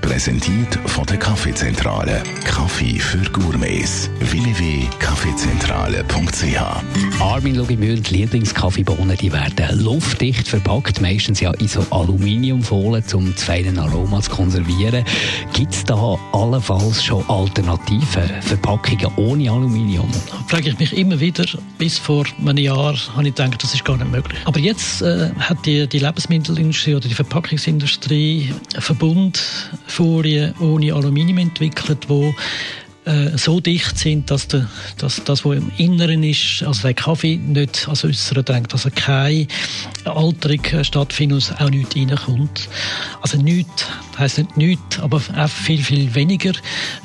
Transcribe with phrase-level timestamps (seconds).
[0.00, 2.22] Präsentiert von der Kaffeezentrale.
[2.44, 4.10] Kaffee für Gourmets.
[4.20, 13.32] www.kaffeezentrale.ch Armin Luginbühl, die Lieblingskaffeebohnen, die werden luftdicht verpackt, meistens ja in so Aluminiumfolie, um
[13.32, 15.04] das feine Aroma zu konservieren.
[15.52, 20.10] Gibt es da allenfalls schon alternative Verpackungen ohne Aluminium?
[20.30, 21.44] Da frage ich mich immer wieder.
[21.78, 24.38] Bis vor einem Jahr habe ich gedacht, das ist gar nicht möglich.
[24.44, 29.42] Aber jetzt äh, hat die, die Lebensmittelindustrie oder die Verpackungsindustrie einen Verbund
[29.88, 32.34] Folien ohne Aluminium entwickelt, wo
[33.08, 37.36] äh, so dicht sind, dass, der, dass das, was im Inneren ist, also der Kaffee
[37.36, 39.46] nicht als Äußere drängt, also keine
[40.04, 42.68] Alterung äh, stattfindet und auch nichts reinkommt.
[43.22, 43.86] Also nichts
[44.18, 46.52] heisst nicht nichts, aber auch viel, viel weniger.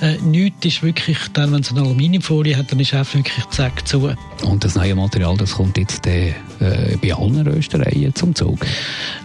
[0.01, 3.87] Äh, nichts ist wirklich dann, wenn es eine Aluminiumfolie hat, dann ist auch wirklich zack
[3.87, 4.11] zu.
[4.43, 6.33] Und das neue Material, das kommt jetzt äh,
[7.01, 8.65] bei allen Röstereien zum Zug?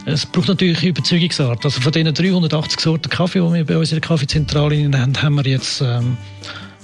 [0.05, 1.65] Es braucht natürlich Überzeugungsart.
[1.65, 5.35] Also von diesen 380 Sorten Kaffee, die wir bei uns in der Kaffeezentrale haben, haben
[5.37, 6.17] wir jetzt ähm,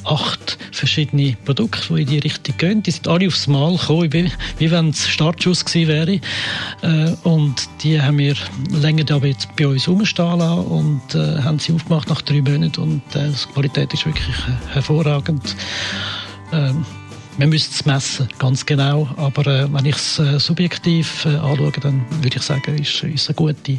[0.04, 2.82] acht verschiedene Produkte, die in die Richtung gehen.
[2.82, 6.20] Die sind alle aufs Mal gekommen, wie, wenn es Startschuss gewesen wäre.
[6.82, 8.34] Äh, und die haben wir
[8.70, 13.02] länger jetzt bei uns umstehen lassen und äh, haben sie aufgemacht nach drei Monaten und
[13.14, 14.34] äh, die Qualität ist wirklich
[14.72, 15.56] hervorragend.
[16.52, 16.84] Ähm,
[17.36, 19.08] wir müssen es messen, ganz genau.
[19.16, 23.28] Aber äh, wenn ich es äh, subjektiv äh, anschaue, dann würde ich sagen, ist es
[23.28, 23.78] eine gute,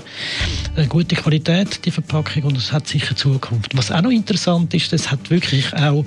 [0.75, 3.77] eine gute Qualität, die Verpackung, und es hat sicher Zukunft.
[3.77, 6.05] Was auch noch interessant ist, es hat wirklich auch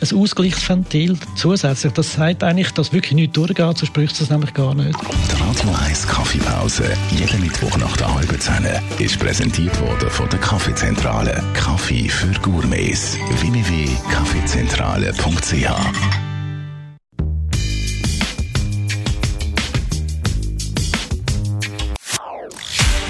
[0.00, 1.92] ein Ausgleichsventil zusätzlich.
[1.92, 4.90] Das sagt eigentlich, dass wirklich nichts durchgeht, so spricht es nämlich gar nicht.
[4.90, 8.66] Die Radio 1 Kaffeepause, jeden Mittwoch nach der halben Zehn,
[8.98, 11.42] ist präsentiert worden von der Kaffeezentrale.
[11.54, 13.16] Kaffee für Gourmets.
[13.40, 16.31] www.kaffeezentrale.ch